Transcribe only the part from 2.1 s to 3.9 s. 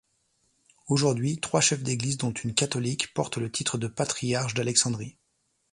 dont une catholique, portent le titre de